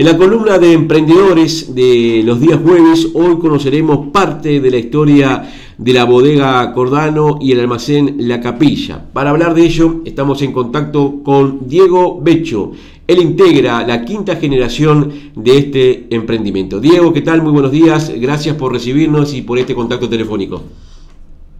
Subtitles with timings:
[0.00, 5.52] En la columna de emprendedores de los días jueves, hoy conoceremos parte de la historia
[5.76, 9.04] de la bodega Cordano y el almacén La Capilla.
[9.12, 12.72] Para hablar de ello, estamos en contacto con Diego Becho.
[13.06, 16.80] Él integra la quinta generación de este emprendimiento.
[16.80, 17.42] Diego, ¿qué tal?
[17.42, 18.10] Muy buenos días.
[18.16, 20.62] Gracias por recibirnos y por este contacto telefónico.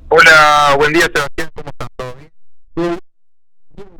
[0.08, 1.50] Hola, buen día, Sebastián.
[1.54, 1.70] ¿Cómo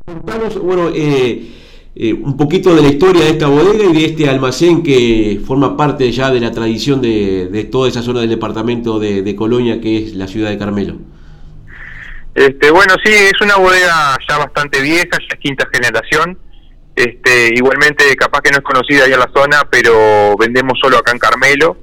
[0.07, 0.59] estás?
[0.59, 1.51] bueno, eh,
[1.95, 5.77] eh, un poquito de la historia de esta bodega y de este almacén que forma
[5.77, 10.15] parte ya de la tradición de, toda esa zona del departamento de, Colonia que es
[10.15, 10.97] la ciudad de Carmelo.
[12.35, 16.39] Este, bueno, sí, es una bodega ya bastante vieja, ya quinta generación.
[16.95, 21.19] Este, igualmente, capaz que no es conocida ya la zona, pero vendemos solo acá en
[21.19, 21.77] Carmelo.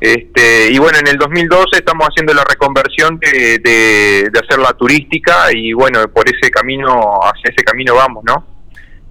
[0.00, 5.52] Este, y bueno, en el 2012 estamos haciendo la reconversión de, de, de hacerla turística
[5.52, 8.58] y bueno, por ese camino, hacia ese camino vamos, ¿no?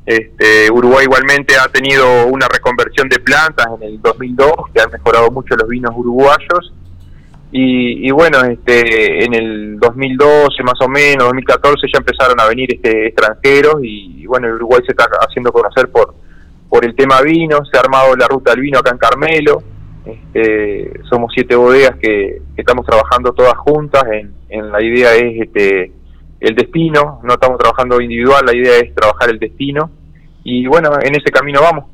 [0.07, 5.29] Este, Uruguay igualmente ha tenido una reconversión de plantas en el 2002, que han mejorado
[5.31, 6.73] mucho los vinos uruguayos.
[7.51, 13.07] Y, bueno, este, en el 2012 más o menos, 2014 ya empezaron a venir este,
[13.07, 16.15] extranjeros y, bueno, Uruguay se está haciendo conocer por,
[16.69, 19.61] por el tema vino, se ha armado la ruta del vino acá en Carmelo.
[20.07, 24.03] Este, somos siete bodegas que, estamos trabajando todas juntas.
[24.11, 25.91] En, en la idea es este,
[26.39, 29.89] el destino, no estamos trabajando individual, la idea es trabajar el destino.
[30.43, 31.85] Y bueno, en ese camino vamos.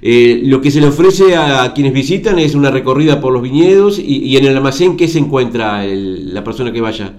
[0.00, 3.98] Eh, lo que se le ofrece a quienes visitan es una recorrida por los viñedos
[3.98, 7.14] y, en el almacén, ¿qué se encuentra la persona que vaya?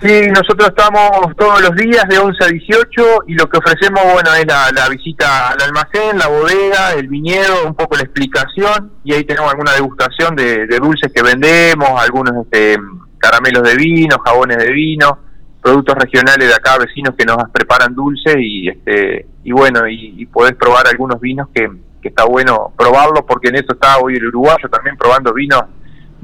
[0.00, 4.34] Sí, nosotros estamos todos los días de 11 a 18 y lo que ofrecemos, bueno,
[4.34, 9.24] es la, visita al almacén, la bodega, el viñedo, un poco la explicación y ahí
[9.24, 12.76] tenemos alguna degustación de, dulces que vendemos, algunos este,
[13.18, 15.18] caramelos de vino, jabones de vino,
[15.62, 20.54] productos regionales de acá, vecinos que nos preparan dulce y este y bueno, y, podés
[20.56, 21.68] probar algunos vinos que,
[22.02, 25.62] está bueno probarlos porque en eso está hoy el uruguayo también probando vinos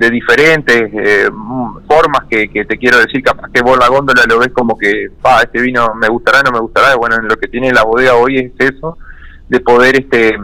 [0.00, 1.28] de diferentes eh,
[1.86, 5.42] formas que, te quiero decir, capaz que vos la góndola lo ves como que, pa,
[5.42, 8.38] este vino me gustará, no me gustará, bueno, en lo que tiene la bodega hoy
[8.38, 8.96] es eso,
[9.46, 10.38] de poder este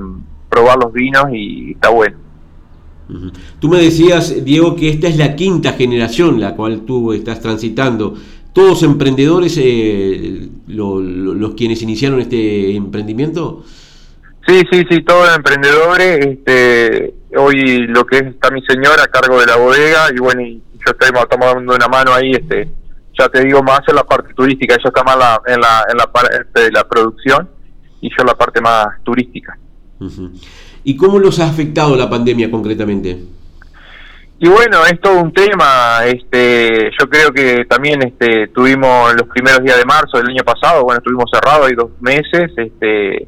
[0.51, 2.19] probar los vinos y está bueno.
[3.59, 8.15] Tú me decías, Diego, que esta es la quinta generación la cual tú estás transitando.
[8.53, 13.65] ¿Todos emprendedores eh, los quienes iniciaron este emprendimiento?
[14.47, 16.25] Sí, sí, sí, todos emprendedores.
[16.25, 20.43] Este, hoy lo que es, está mi señora a cargo de la bodega y bueno,
[20.43, 22.69] y yo estoy tomando una mano ahí, este,
[23.19, 26.07] ya te digo más en la parte turística, ella está más en la en la
[26.13, 27.49] parte este, de la producción
[28.01, 29.59] y yo la parte más turística.
[30.85, 33.19] ¿Y cómo los ha afectado la pandemia concretamente?
[34.39, 36.01] Y bueno, es todo un tema.
[36.05, 40.85] Este, yo creo que también este, tuvimos los primeros días de marzo del año pasado,
[40.85, 43.27] bueno, estuvimos cerrados ahí dos meses, este,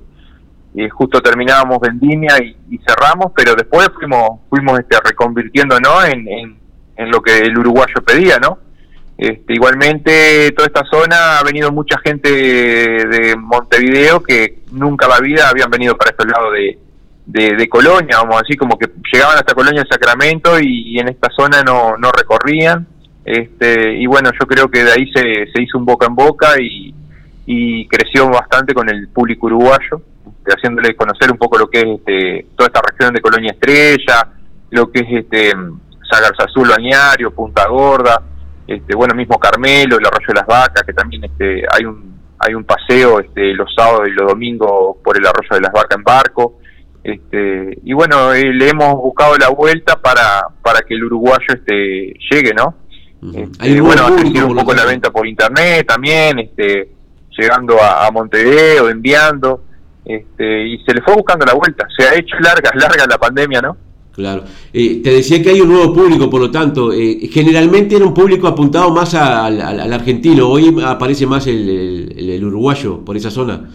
[0.79, 6.57] y justo terminábamos vendimia y, cerramos, pero después fuimos, fuimos este, reconvirtiéndonos en, en,
[6.97, 8.59] en lo que el uruguayo pedía, ¿no?
[9.17, 15.49] Este, igualmente, toda esta zona ha venido mucha gente de Montevideo que nunca la vida
[15.49, 16.79] habían venido para este lado de,
[17.27, 21.63] de, Colonia, vamos a decir, como que llegaban hasta Colonia Sacramento y, en esta zona
[21.65, 22.87] no, no recorrían.
[23.25, 26.55] Este, y bueno, yo creo que de ahí se, se hizo un boca en boca
[26.61, 26.95] y,
[27.51, 31.87] y creció bastante con el público uruguayo, este, haciéndole conocer un poco lo que es
[31.99, 34.29] este, toda esta región de Colonia Estrella,
[34.69, 35.53] lo que es este
[36.11, 38.21] Sagarza Azul, Bañario, Punta Gorda,
[38.67, 42.53] este, bueno, mismo Carmelo, el Arroyo de las Vacas, que también este, hay un hay
[42.53, 46.05] un paseo este, los sábados y los domingos por el Arroyo de las Vacas en
[46.05, 46.59] barco.
[47.03, 52.13] Este, y bueno, eh, le hemos buscado la vuelta para, para que el uruguayo este,
[52.31, 52.75] llegue, ¿no?
[53.35, 56.98] Este, bueno, ha crecido un poco la venta por internet también, este,
[57.39, 59.63] llegando a, Montevideo, enviando,
[60.05, 61.87] este, y se le fue buscando la vuelta.
[61.97, 63.77] Se ha hecho larga, larga la pandemia, ¿no?
[64.13, 64.43] Claro.
[64.73, 68.15] Eh, te decía que hay un nuevo público, por lo tanto, eh, generalmente era un
[68.15, 73.69] público apuntado más al, al, argentino, hoy aparece más el, el uruguayo por esa zona.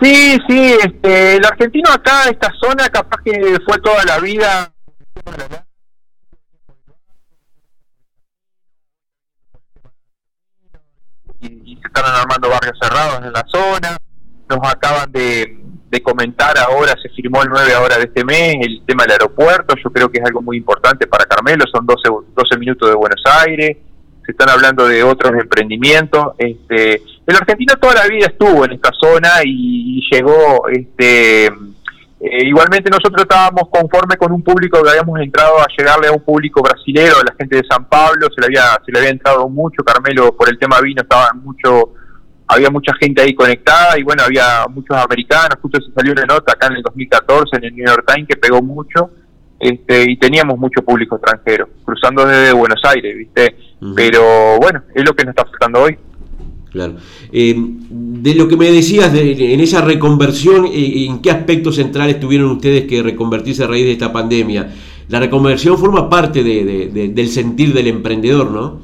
[0.00, 4.72] Sí, sí, este, el argentino acá, esta zona, capaz que fue toda la vida.
[11.40, 12.48] Y, se están armando
[12.80, 13.96] cerrados en la zona.
[14.48, 15.58] Nos acaban de,
[15.88, 19.74] de comentar ahora, se firmó el 9 ahora de este mes, el tema del aeropuerto.
[19.82, 22.02] Yo creo que es algo muy importante para Carmelo, son 12,
[22.34, 23.76] 12 minutos de Buenos Aires
[24.24, 26.34] se están hablando de otros emprendimientos.
[26.38, 32.90] Este, el argentino toda la vida estuvo en esta zona y, llegó, este, eh, igualmente
[32.90, 37.16] nosotros estábamos conformes con un público que habíamos entrado a llegarle a un público brasilero,
[37.16, 40.36] a la gente de San Pablo, se le había, se le había entrado mucho, Carmelo
[40.36, 41.94] por el tema vino estaba mucho
[42.50, 46.52] había mucha gente ahí conectada y bueno, había muchos americanos, justo se salió una nota
[46.52, 49.10] acá en el 2014 en el New York Times que pegó mucho
[49.58, 53.56] este, y teníamos mucho público extranjero, cruzando desde Buenos Aires, ¿viste?
[53.94, 55.96] Pero bueno, es lo que nos está faltando hoy.
[56.70, 56.94] Claro.
[57.32, 62.20] Eh, de lo que me decías de, en esa reconversión, eh, ¿en qué aspectos centrales
[62.20, 64.72] tuvieron ustedes que reconvertirse a raíz de esta pandemia?
[65.08, 68.80] La reconversión forma parte de, del sentir del emprendedor, ¿no?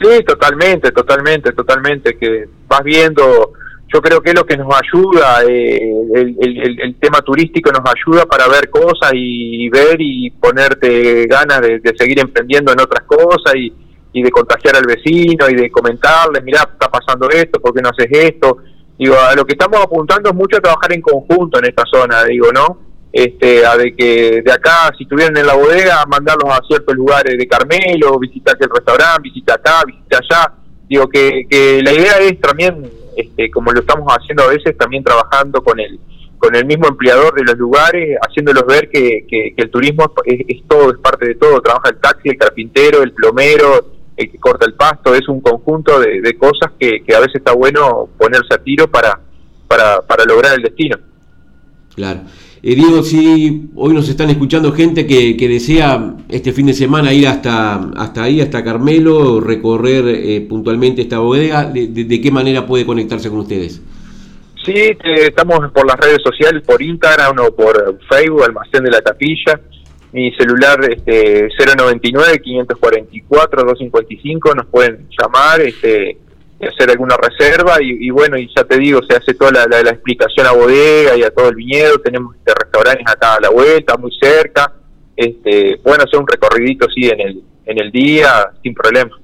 [0.00, 3.52] Sí, totalmente, totalmente, totalmente, que vas viendo,
[3.92, 8.24] yo creo que es lo que nos ayuda, eh, el, el, tema turístico nos ayuda
[8.26, 13.72] para ver cosas y ver y ponerte ganas de, seguir emprendiendo en otras cosas y,
[14.12, 17.88] y de contagiar al vecino y de comentarle, mira, está pasando esto, ¿por qué no
[17.88, 18.58] haces esto?
[18.96, 22.24] Digo, a lo que estamos apuntando es mucho a trabajar en conjunto en esta zona,
[22.24, 22.87] digo, ¿no?
[23.10, 27.38] Este, a de que de acá, si estuvieran en la bodega, mandarlos a ciertos lugares
[27.38, 30.52] de Carmelo, visitar el restaurante, visitar acá, visitar allá.
[30.88, 35.02] Digo que, que la idea es también, este, como lo estamos haciendo a veces, también
[35.02, 35.98] trabajando con el
[36.38, 40.62] con el mismo empleador de los lugares, haciéndolos ver que, que, el turismo es, es,
[40.68, 41.60] todo, es parte de todo.
[41.60, 46.00] Trabaja el taxi, el carpintero, el plomero, el que corta el pasto, es un conjunto
[46.00, 49.18] de, cosas que, a veces está bueno ponerse a tiro para,
[49.66, 50.96] para, para lograr el destino.
[51.94, 52.20] Claro.
[52.62, 57.28] Eh, Diego, si hoy nos están escuchando gente que, desea este fin de semana ir
[57.28, 63.28] hasta, hasta ahí, hasta Carmelo, recorrer eh, puntualmente esta bodega, de, qué manera puede conectarse
[63.28, 63.80] con ustedes?
[64.64, 64.74] Sí,
[65.04, 69.60] estamos por las redes sociales, por Instagram o por Facebook, Almacén de la Capilla
[70.12, 76.18] mi celular este 099 544 255 nos pueden llamar este
[76.60, 80.52] hacer alguna reserva y, bueno y ya te digo se hace toda la, explicación a
[80.52, 84.72] bodega y a todo el viñedo tenemos este restaurantes acá a la vuelta muy cerca
[85.14, 89.16] este pueden hacer un recorridito sí en el en el día sin problema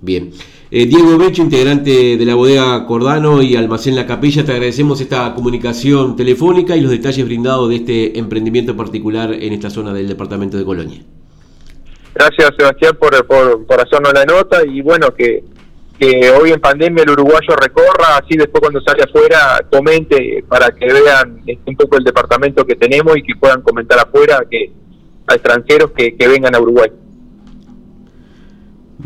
[0.00, 0.32] bien
[0.76, 5.32] eh, Diego Becho, integrante de la bodega Cordano y Almacén La Capilla, te agradecemos esta
[5.32, 10.56] comunicación telefónica y los detalles brindados de este emprendimiento particular en esta zona del departamento
[10.56, 11.00] de Colonia.
[12.12, 15.44] Gracias Sebastián por, por, hacernos la nota y bueno, que,
[15.98, 20.86] que hoy en pandemia el uruguayo recorra, así después cuando sale afuera comente para que
[20.86, 24.72] vean este, un poco el departamento que tenemos y que puedan comentar afuera que
[25.26, 26.90] a extranjeros que vengan a Uruguay.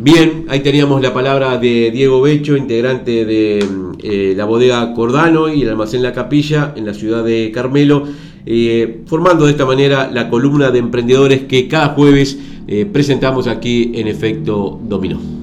[0.00, 3.58] Bien, ahí teníamos la palabra de Diego Becho, integrante de
[4.00, 8.05] eh, la bodega Cordano y el almacén La Capilla en la ciudad de Carmelo,
[8.46, 12.38] eh, formando de esta manera la columna de emprendedores que cada jueves
[12.69, 15.38] eh, presentamos aquí en Efecto Dominó.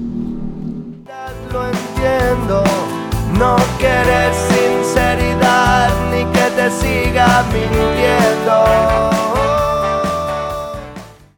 [3.38, 9.15] No querer sinceridad ni que te siga mintiendo.